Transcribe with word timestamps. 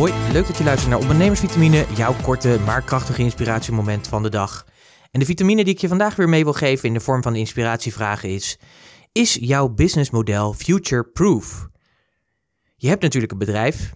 Hoi, 0.00 0.12
leuk 0.32 0.46
dat 0.46 0.58
je 0.58 0.64
luistert 0.64 0.90
naar 0.90 1.00
Ondernemersvitamine, 1.00 1.86
jouw 1.96 2.14
korte 2.22 2.58
maar 2.64 2.82
krachtige 2.82 3.22
inspiratiemoment 3.22 4.08
van 4.08 4.22
de 4.22 4.28
dag. 4.28 4.66
En 5.10 5.20
de 5.20 5.26
vitamine 5.26 5.64
die 5.64 5.74
ik 5.74 5.80
je 5.80 5.88
vandaag 5.88 6.16
weer 6.16 6.28
mee 6.28 6.44
wil 6.44 6.52
geven 6.52 6.88
in 6.88 6.94
de 6.94 7.00
vorm 7.00 7.22
van 7.22 7.36
inspiratievragen 7.36 8.28
is: 8.28 8.58
Is 9.12 9.34
jouw 9.40 9.68
businessmodel 9.68 10.52
future-proof? 10.52 11.68
Je 12.76 12.88
hebt 12.88 13.02
natuurlijk 13.02 13.32
een 13.32 13.38
bedrijf. 13.38 13.94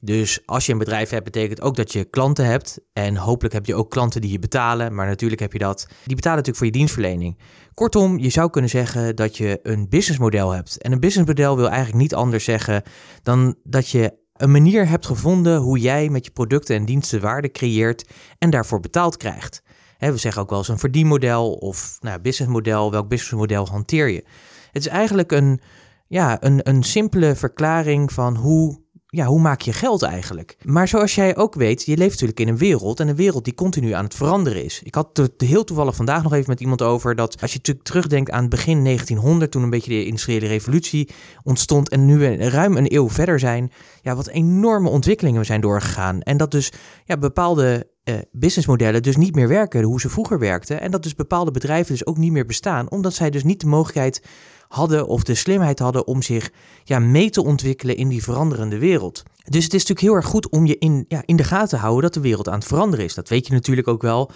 Dus 0.00 0.46
als 0.46 0.66
je 0.66 0.72
een 0.72 0.78
bedrijf 0.78 1.10
hebt, 1.10 1.24
betekent 1.24 1.60
ook 1.60 1.76
dat 1.76 1.92
je 1.92 2.04
klanten 2.04 2.44
hebt. 2.44 2.78
En 2.92 3.16
hopelijk 3.16 3.54
heb 3.54 3.66
je 3.66 3.74
ook 3.74 3.90
klanten 3.90 4.20
die 4.20 4.32
je 4.32 4.38
betalen. 4.38 4.94
Maar 4.94 5.06
natuurlijk 5.06 5.40
heb 5.40 5.52
je 5.52 5.58
dat. 5.58 5.86
Die 6.04 6.16
betalen 6.16 6.36
natuurlijk 6.38 6.56
voor 6.56 6.66
je 6.66 6.72
dienstverlening. 6.72 7.38
Kortom, 7.74 8.18
je 8.18 8.30
zou 8.30 8.50
kunnen 8.50 8.70
zeggen 8.70 9.16
dat 9.16 9.36
je 9.36 9.58
een 9.62 9.88
businessmodel 9.88 10.50
hebt. 10.50 10.82
En 10.82 10.92
een 10.92 11.00
businessmodel 11.00 11.56
wil 11.56 11.68
eigenlijk 11.68 11.98
niet 11.98 12.14
anders 12.14 12.44
zeggen 12.44 12.82
dan 13.22 13.56
dat 13.62 13.88
je 13.88 14.24
een 14.36 14.50
manier 14.50 14.88
hebt 14.88 15.06
gevonden 15.06 15.58
hoe 15.58 15.78
jij 15.78 16.08
met 16.08 16.24
je 16.24 16.30
producten 16.30 16.76
en 16.76 16.84
diensten 16.84 17.20
waarde 17.20 17.50
creëert 17.50 18.08
en 18.38 18.50
daarvoor 18.50 18.80
betaald 18.80 19.16
krijgt. 19.16 19.62
we 19.98 20.16
zeggen 20.16 20.42
ook 20.42 20.50
wel 20.50 20.58
eens 20.58 20.68
een 20.68 20.78
verdienmodel 20.78 21.52
of 21.52 21.98
nou, 22.00 22.20
businessmodel. 22.20 22.90
Welk 22.90 23.08
businessmodel 23.08 23.68
hanteer 23.68 24.08
je? 24.08 24.24
Het 24.72 24.86
is 24.86 24.86
eigenlijk 24.86 25.32
een, 25.32 25.60
ja, 26.06 26.42
een, 26.42 26.68
een 26.68 26.82
simpele 26.82 27.34
verklaring 27.34 28.12
van 28.12 28.36
hoe 28.36 28.84
ja, 29.16 29.26
hoe 29.26 29.40
maak 29.40 29.60
je 29.60 29.72
geld 29.72 30.02
eigenlijk? 30.02 30.56
Maar 30.64 30.88
zoals 30.88 31.14
jij 31.14 31.36
ook 31.36 31.54
weet, 31.54 31.84
je 31.84 31.96
leeft 31.96 32.10
natuurlijk 32.10 32.40
in 32.40 32.48
een 32.48 32.58
wereld 32.58 33.00
en 33.00 33.08
een 33.08 33.16
wereld 33.16 33.44
die 33.44 33.54
continu 33.54 33.92
aan 33.92 34.04
het 34.04 34.14
veranderen 34.14 34.64
is. 34.64 34.80
Ik 34.82 34.94
had 34.94 35.16
het 35.16 35.40
heel 35.40 35.64
toevallig 35.64 35.96
vandaag 35.96 36.22
nog 36.22 36.32
even 36.32 36.50
met 36.50 36.60
iemand 36.60 36.82
over 36.82 37.14
dat 37.14 37.40
als 37.40 37.52
je 37.52 37.56
natuurlijk 37.56 37.86
terugdenkt 37.86 38.30
aan 38.30 38.48
begin 38.48 38.84
1900, 38.84 39.50
toen 39.50 39.62
een 39.62 39.70
beetje 39.70 39.90
de 39.90 40.04
industriële 40.04 40.46
revolutie 40.46 41.08
ontstond 41.42 41.88
en 41.88 42.06
nu 42.06 42.18
we 42.18 42.48
ruim 42.48 42.76
een 42.76 42.94
eeuw 42.94 43.08
verder 43.08 43.38
zijn, 43.38 43.72
ja, 44.02 44.14
wat 44.14 44.28
enorme 44.28 44.88
ontwikkelingen 44.88 45.40
we 45.40 45.46
zijn 45.46 45.60
doorgegaan. 45.60 46.20
En 46.20 46.36
dat 46.36 46.50
dus 46.50 46.72
ja, 47.04 47.16
bepaalde 47.16 47.86
uh, 48.08 48.14
businessmodellen 48.32 49.02
dus 49.02 49.16
niet 49.16 49.34
meer 49.34 49.48
werken 49.48 49.82
hoe 49.82 50.00
ze 50.00 50.08
vroeger 50.08 50.38
werkten. 50.38 50.80
En 50.80 50.90
dat 50.90 51.02
dus 51.02 51.14
bepaalde 51.14 51.50
bedrijven 51.50 51.92
dus 51.92 52.06
ook 52.06 52.16
niet 52.16 52.32
meer 52.32 52.46
bestaan, 52.46 52.90
omdat 52.90 53.14
zij 53.14 53.30
dus 53.30 53.44
niet 53.44 53.60
de 53.60 53.66
mogelijkheid 53.66 54.22
hadden 54.68 55.06
of 55.06 55.22
de 55.22 55.34
slimheid 55.34 55.78
hadden 55.78 56.06
om 56.06 56.22
zich 56.22 56.50
ja, 56.84 56.98
mee 56.98 57.30
te 57.30 57.44
ontwikkelen 57.44 57.96
in 57.96 58.08
die 58.08 58.22
veranderende 58.22 58.78
wereld. 58.78 59.22
Dus 59.48 59.64
het 59.64 59.74
is 59.74 59.80
natuurlijk 59.80 60.00
heel 60.00 60.14
erg 60.14 60.26
goed 60.26 60.48
om 60.48 60.66
je 60.66 60.78
in, 60.78 61.04
ja, 61.08 61.22
in 61.24 61.36
de 61.36 61.44
gaten 61.44 61.68
te 61.68 61.76
houden 61.76 62.02
dat 62.02 62.14
de 62.14 62.20
wereld 62.20 62.48
aan 62.48 62.58
het 62.58 62.66
veranderen 62.66 63.04
is. 63.04 63.14
Dat 63.14 63.28
weet 63.28 63.46
je 63.46 63.52
natuurlijk 63.52 63.88
ook 63.88 64.02
wel. 64.02 64.30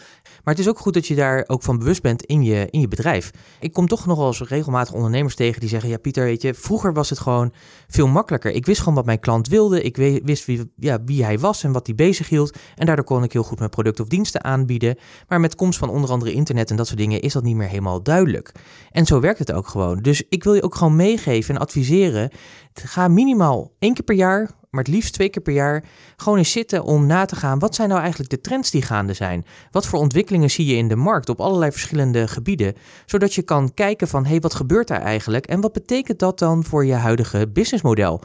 Maar 0.44 0.54
het 0.54 0.58
is 0.58 0.68
ook 0.68 0.78
goed 0.78 0.94
dat 0.94 1.06
je 1.06 1.14
daar 1.14 1.44
ook 1.46 1.62
van 1.62 1.78
bewust 1.78 2.02
bent 2.02 2.24
in 2.24 2.42
je, 2.42 2.68
in 2.70 2.80
je 2.80 2.88
bedrijf. 2.88 3.30
Ik 3.60 3.72
kom 3.72 3.88
toch 3.88 4.06
nog 4.06 4.18
wel 4.18 4.26
eens 4.26 4.40
regelmatig 4.42 4.94
ondernemers 4.94 5.34
tegen 5.34 5.60
die 5.60 5.68
zeggen: 5.68 5.88
Ja, 5.88 5.98
Pieter, 5.98 6.24
weet 6.24 6.42
je, 6.42 6.54
vroeger 6.54 6.92
was 6.92 7.10
het 7.10 7.18
gewoon 7.18 7.52
veel 7.88 8.06
makkelijker. 8.06 8.50
Ik 8.50 8.66
wist 8.66 8.78
gewoon 8.78 8.94
wat 8.94 9.04
mijn 9.04 9.20
klant 9.20 9.48
wilde. 9.48 9.82
Ik 9.82 9.96
wist 10.24 10.44
wie, 10.44 10.72
ja, 10.76 10.98
wie 11.04 11.24
hij 11.24 11.38
was 11.38 11.64
en 11.64 11.72
wat 11.72 11.86
hij 11.86 11.94
bezig 11.94 12.28
hield. 12.28 12.56
En 12.76 12.86
daardoor 12.86 13.04
kon 13.04 13.24
ik 13.24 13.32
heel 13.32 13.42
goed 13.42 13.58
mijn 13.58 13.70
producten 13.70 14.04
of 14.04 14.10
diensten 14.10 14.44
aanbieden. 14.44 14.96
Maar 15.28 15.40
met 15.40 15.54
komst 15.54 15.78
van 15.78 15.88
onder 15.88 16.10
andere 16.10 16.32
internet 16.32 16.70
en 16.70 16.76
dat 16.76 16.86
soort 16.86 16.98
dingen 16.98 17.20
is 17.20 17.32
dat 17.32 17.42
niet 17.42 17.56
meer 17.56 17.68
helemaal 17.68 18.02
duidelijk. 18.02 18.52
En 18.90 19.06
zo 19.06 19.20
werkt 19.20 19.38
het 19.38 19.52
ook 19.52 19.68
gewoon. 19.68 19.98
Dus 19.98 20.22
ik 20.28 20.44
wil 20.44 20.54
je 20.54 20.62
ook 20.62 20.74
gewoon 20.74 20.96
meegeven 20.96 21.54
en 21.54 21.60
adviseren. 21.60 22.30
Ga 22.74 23.08
minimaal 23.08 23.72
één 23.78 23.94
keer 23.94 24.04
per 24.04 24.14
jaar 24.14 24.50
maar 24.70 24.84
het 24.84 24.92
liefst 24.92 25.12
twee 25.12 25.28
keer 25.28 25.42
per 25.42 25.52
jaar 25.52 25.84
gewoon 26.16 26.38
eens 26.38 26.52
zitten 26.52 26.84
om 26.84 27.06
na 27.06 27.24
te 27.24 27.36
gaan. 27.36 27.58
Wat 27.58 27.74
zijn 27.74 27.88
nou 27.88 28.00
eigenlijk 28.00 28.30
de 28.30 28.40
trends 28.40 28.70
die 28.70 28.82
gaande 28.82 29.12
zijn? 29.12 29.44
Wat 29.70 29.86
voor 29.86 29.98
ontwikkelingen 29.98 30.50
zie 30.50 30.66
je 30.66 30.76
in 30.76 30.88
de 30.88 30.96
markt 30.96 31.28
op 31.28 31.40
allerlei 31.40 31.72
verschillende 31.72 32.28
gebieden? 32.28 32.74
Zodat 33.06 33.34
je 33.34 33.42
kan 33.42 33.74
kijken 33.74 34.08
van, 34.08 34.22
hé, 34.22 34.30
hey, 34.30 34.40
wat 34.40 34.54
gebeurt 34.54 34.88
daar 34.88 35.02
eigenlijk? 35.02 35.46
En 35.46 35.60
wat 35.60 35.72
betekent 35.72 36.18
dat 36.18 36.38
dan 36.38 36.64
voor 36.64 36.84
je 36.86 36.94
huidige 36.94 37.48
businessmodel? 37.48 38.20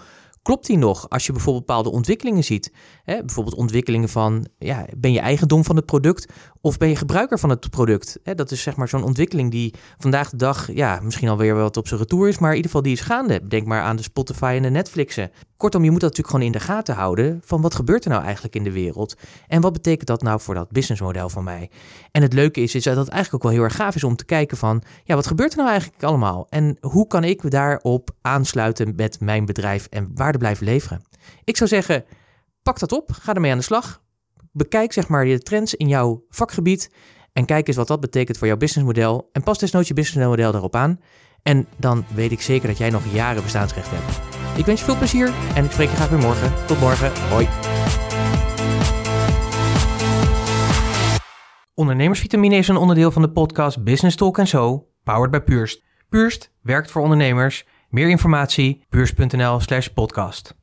Klopt 0.45 0.65
die 0.65 0.77
nog 0.77 1.09
als 1.09 1.25
je 1.25 1.31
bijvoorbeeld 1.31 1.65
bepaalde 1.65 1.91
ontwikkelingen 1.91 2.43
ziet? 2.43 2.73
Hè? 3.03 3.19
Bijvoorbeeld 3.19 3.55
ontwikkelingen 3.55 4.09
van, 4.09 4.47
ja, 4.57 4.85
ben 4.97 5.11
je 5.11 5.19
eigendom 5.19 5.63
van 5.63 5.75
het 5.75 5.85
product 5.85 6.31
of 6.61 6.77
ben 6.77 6.89
je 6.89 6.95
gebruiker 6.95 7.39
van 7.39 7.49
het 7.49 7.69
product? 7.69 8.19
Hè? 8.23 8.35
Dat 8.35 8.51
is 8.51 8.61
zeg 8.61 8.75
maar 8.75 8.87
zo'n 8.87 9.03
ontwikkeling 9.03 9.51
die 9.51 9.73
vandaag 9.97 10.29
de 10.29 10.37
dag, 10.37 10.73
ja, 10.73 10.99
misschien 11.03 11.29
alweer 11.29 11.55
wat 11.55 11.77
op 11.77 11.87
zijn 11.87 11.99
retour 11.99 12.27
is, 12.27 12.37
maar 12.37 12.49
in 12.49 12.55
ieder 12.55 12.71
geval 12.71 12.85
die 12.85 12.93
is 12.93 13.01
gaande. 13.01 13.47
Denk 13.47 13.67
maar 13.67 13.81
aan 13.81 13.95
de 13.95 14.03
Spotify 14.03 14.53
en 14.55 14.61
de 14.61 14.69
Netflixen. 14.69 15.31
Kortom, 15.57 15.83
je 15.83 15.91
moet 15.91 16.01
dat 16.01 16.09
natuurlijk 16.09 16.35
gewoon 16.35 16.53
in 16.53 16.59
de 16.59 16.65
gaten 16.73 16.95
houden 16.95 17.41
van 17.43 17.61
wat 17.61 17.75
gebeurt 17.75 18.03
er 18.03 18.09
nou 18.09 18.23
eigenlijk 18.23 18.55
in 18.55 18.63
de 18.63 18.71
wereld 18.71 19.15
en 19.47 19.61
wat 19.61 19.73
betekent 19.73 20.07
dat 20.07 20.21
nou 20.21 20.39
voor 20.39 20.53
dat 20.53 20.71
businessmodel 20.71 21.29
van 21.29 21.43
mij. 21.43 21.69
En 22.11 22.21
het 22.21 22.33
leuke 22.33 22.61
is, 22.61 22.75
is 22.75 22.83
dat 22.83 22.97
het 22.97 23.07
eigenlijk 23.07 23.35
ook 23.35 23.51
wel 23.51 23.59
heel 23.59 23.69
erg 23.69 23.75
gaaf 23.75 23.95
is 23.95 24.03
om 24.03 24.15
te 24.15 24.25
kijken 24.25 24.57
van, 24.57 24.81
ja, 25.03 25.15
wat 25.15 25.27
gebeurt 25.27 25.51
er 25.51 25.57
nou 25.57 25.69
eigenlijk 25.69 26.03
allemaal 26.03 26.47
en 26.49 26.77
hoe 26.81 27.07
kan 27.07 27.23
ik 27.23 27.51
daarop 27.51 28.09
aansluiten 28.21 28.93
met 28.95 29.19
mijn 29.19 29.45
bedrijf 29.45 29.87
en 29.89 30.11
waarde 30.39 30.65
leveren. 30.65 31.01
Ik 31.43 31.57
zou 31.57 31.69
zeggen, 31.69 32.05
pak 32.63 32.79
dat 32.79 32.91
op, 32.91 33.11
ga 33.11 33.33
ermee 33.33 33.51
aan 33.51 33.57
de 33.57 33.63
slag, 33.63 34.01
bekijk 34.51 34.93
zeg 34.93 35.07
maar 35.07 35.25
de 35.25 35.39
trends 35.39 35.75
in 35.75 35.87
jouw 35.87 36.25
vakgebied 36.29 36.89
en 37.33 37.45
kijk 37.45 37.67
eens 37.67 37.77
wat 37.77 37.87
dat 37.87 37.99
betekent 37.99 38.37
voor 38.37 38.47
jouw 38.47 38.57
businessmodel 38.57 39.29
en 39.31 39.43
pas 39.43 39.59
desnoods 39.59 39.87
je 39.87 39.93
businessmodel 39.93 40.51
daarop 40.51 40.75
aan. 40.75 40.99
En 41.43 41.67
dan 41.77 42.05
weet 42.13 42.31
ik 42.31 42.41
zeker 42.41 42.67
dat 42.67 42.77
jij 42.77 42.89
nog 42.89 43.13
jaren 43.13 43.43
bestaansrecht 43.43 43.89
hebt. 43.91 44.35
Ik 44.57 44.65
wens 44.65 44.79
je 44.79 44.85
veel 44.85 44.97
plezier 44.97 45.33
en 45.55 45.65
ik 45.65 45.71
spreek 45.71 45.89
je 45.89 45.95
graag 45.95 46.09
weer 46.09 46.19
morgen. 46.19 46.65
Tot 46.67 46.79
morgen. 46.79 47.11
Hoi. 47.29 47.47
Ondernemersvitamine 51.73 52.55
is 52.55 52.67
een 52.67 52.77
onderdeel 52.77 53.11
van 53.11 53.21
de 53.21 53.31
podcast 53.31 53.83
Business 53.83 54.15
Talk 54.15 54.47
Zo, 54.47 54.87
powered 55.03 55.31
by 55.31 55.39
Purst. 55.39 55.83
Purst 56.09 56.51
werkt 56.61 56.91
voor 56.91 57.01
ondernemers. 57.01 57.65
Meer 57.95 58.09
informatie, 58.09 58.81
purst.nl 58.89 59.59
slash 59.59 59.87
podcast. 59.87 60.55